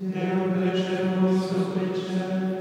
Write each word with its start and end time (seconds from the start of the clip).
Deo 0.00 0.52
plece 0.52 1.20
nostru 1.20 1.72
plece, 1.72 2.51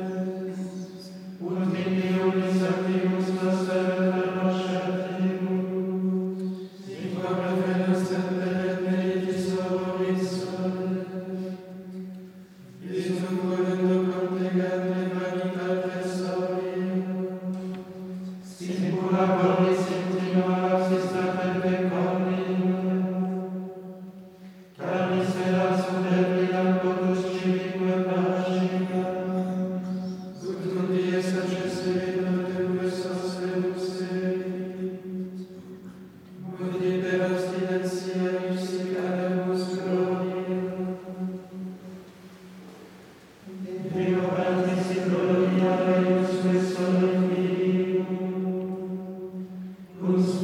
nos 50.12 50.42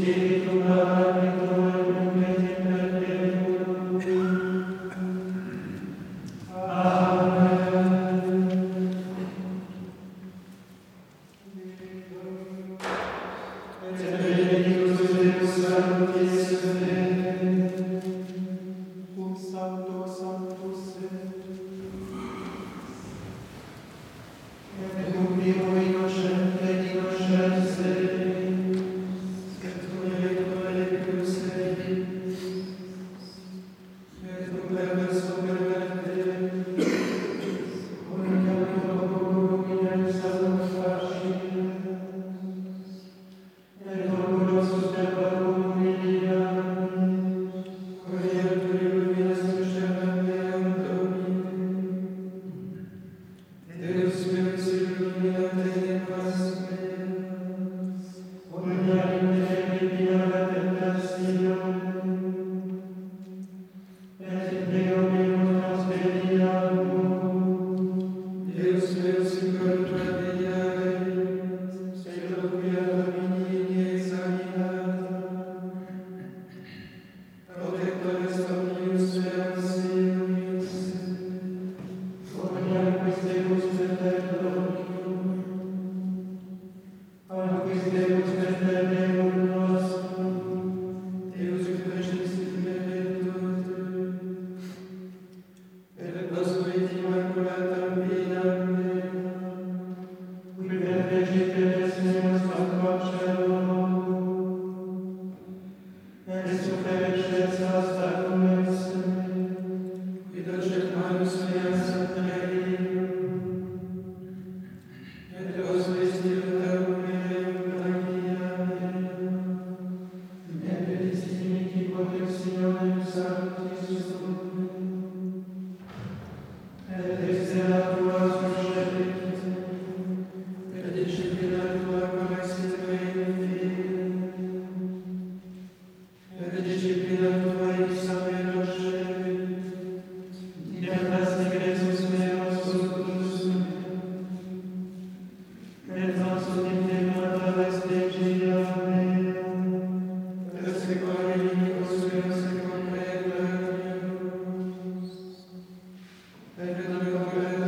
et 157.00 157.67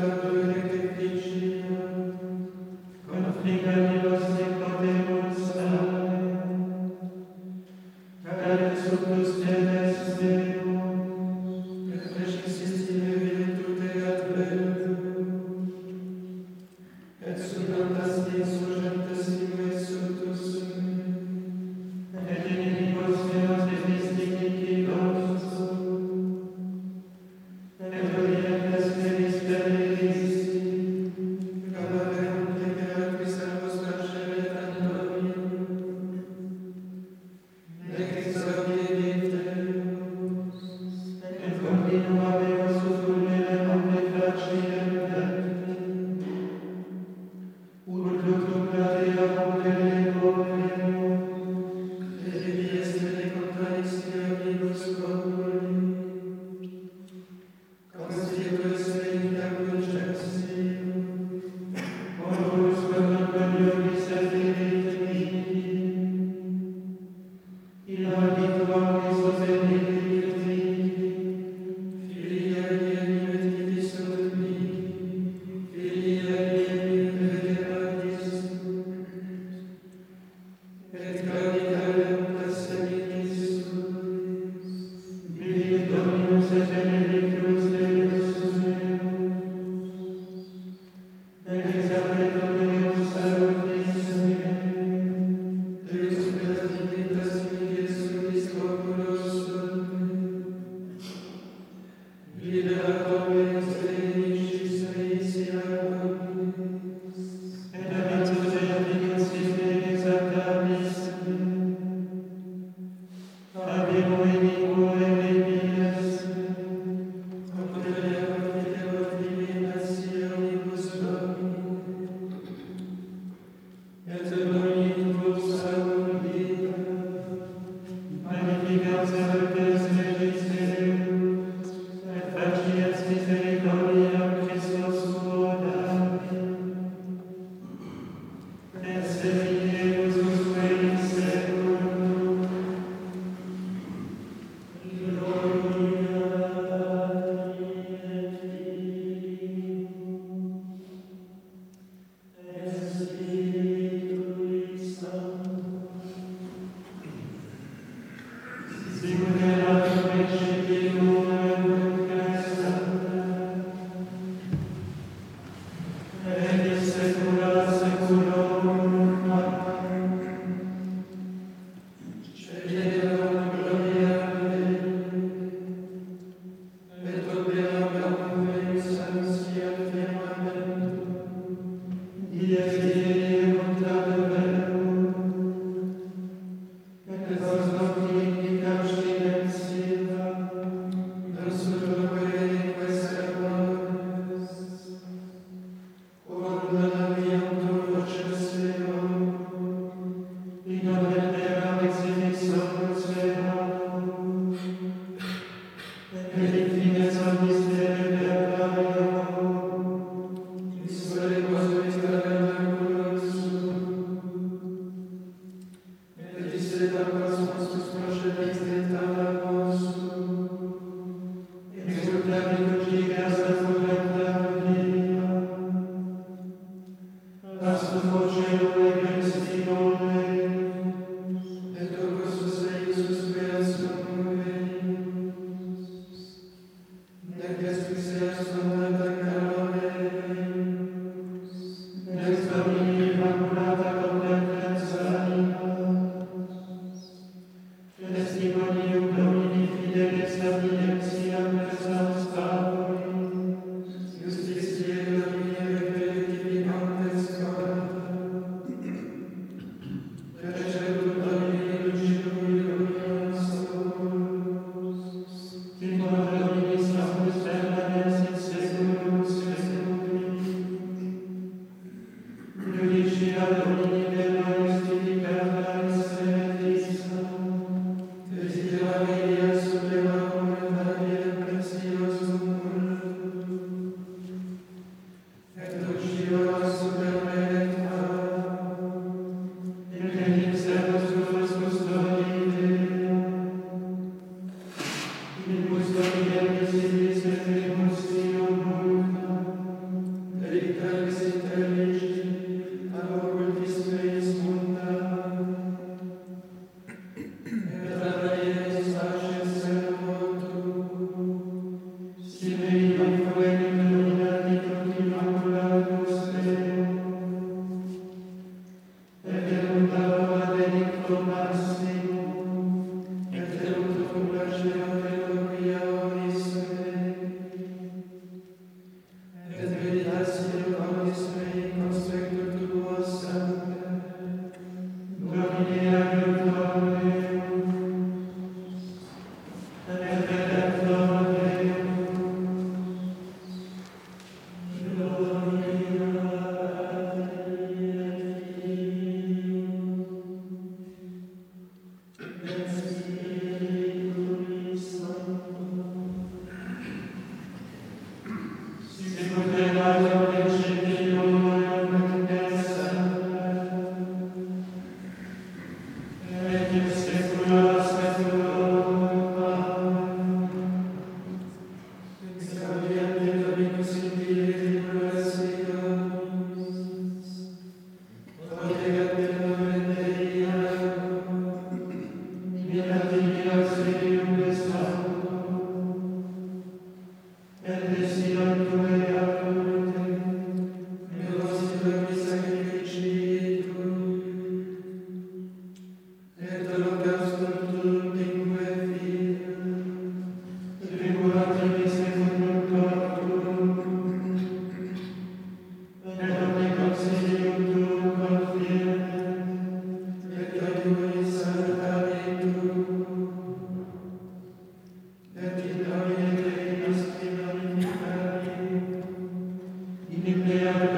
in 420.29 420.47
the 420.47 420.88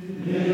Yeah. 0.00 0.47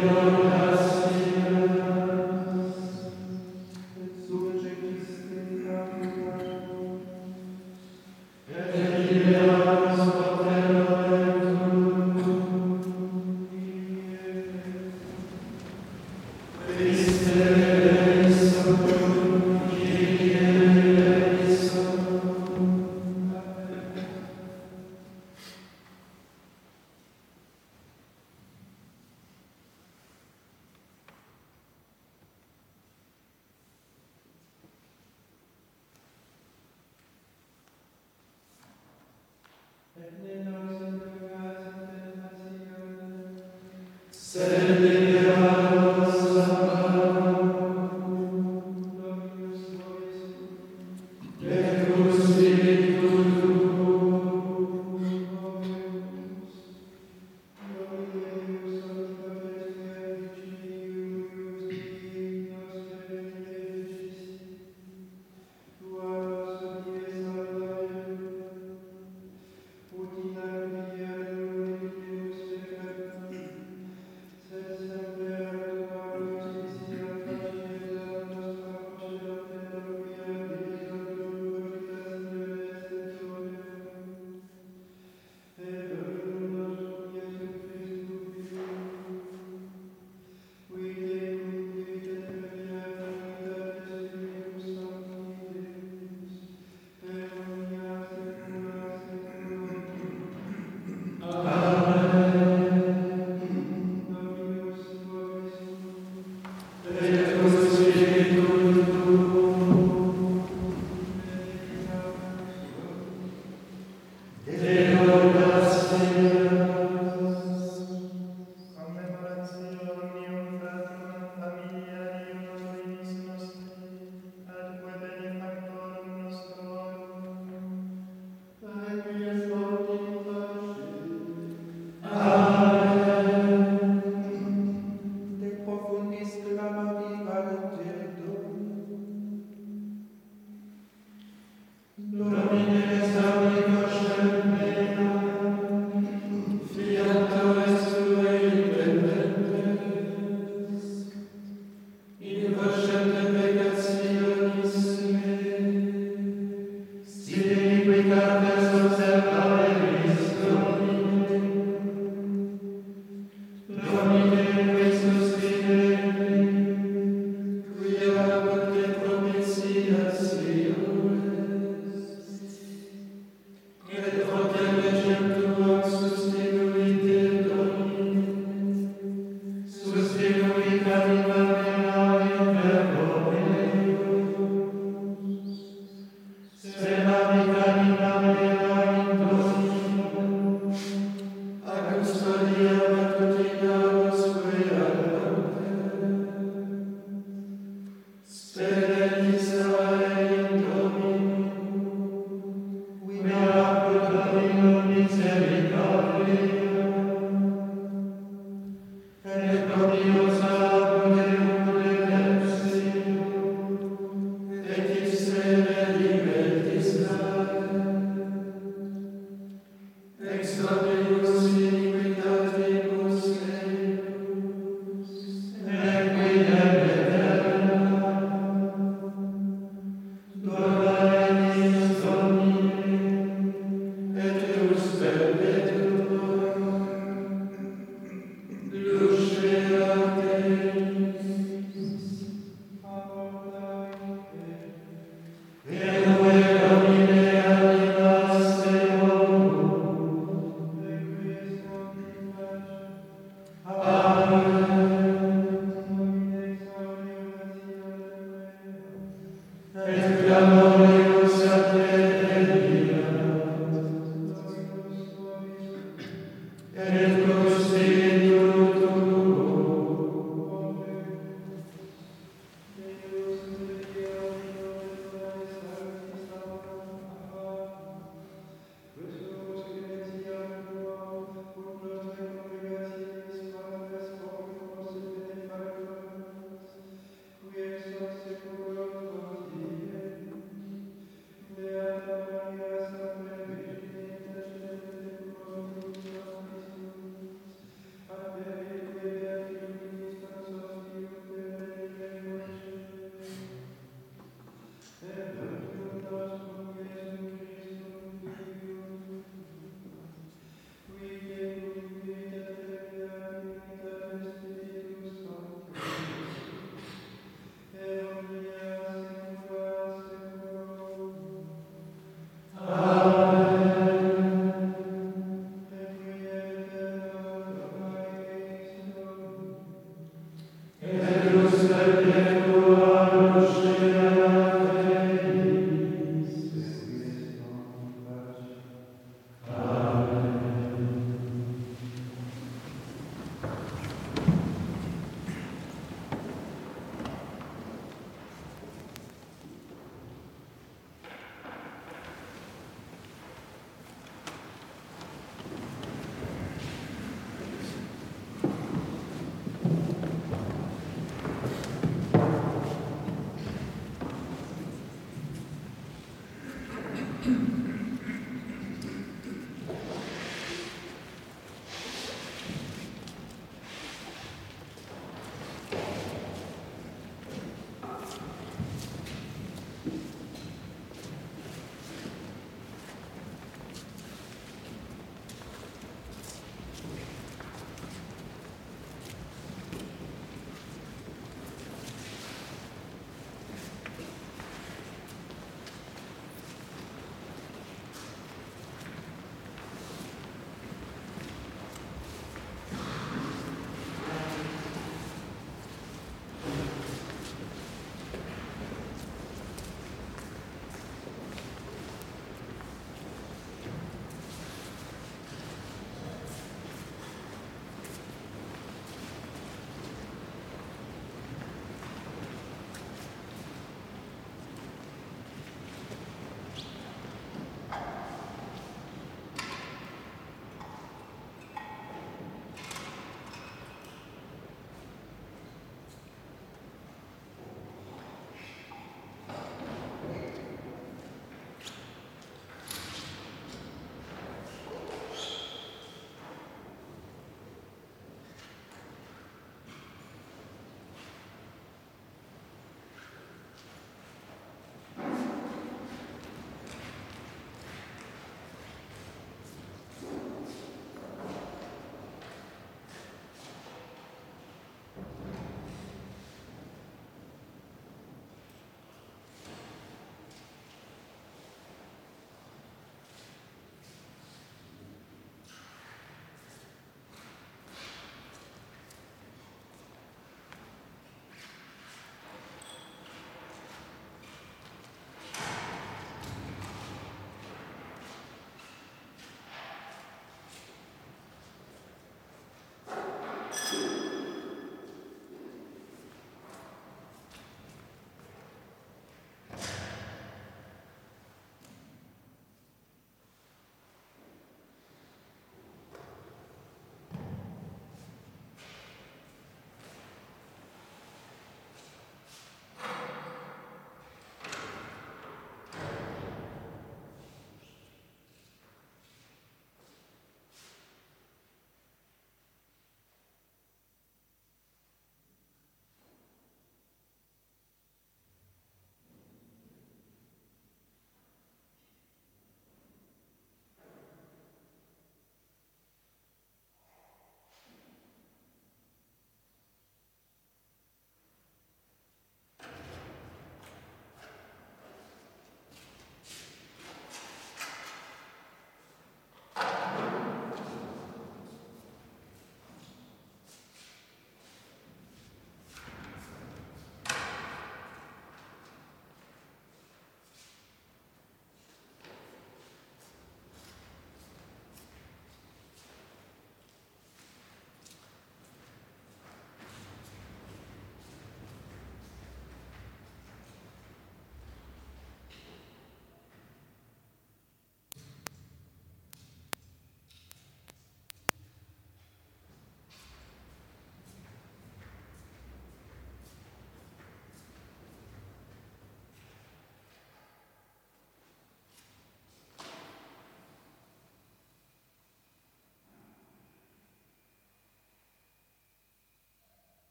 Santo 209.35 209.89
Deus. 209.91 210.34